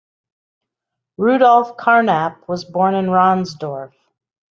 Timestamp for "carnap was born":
1.77-2.95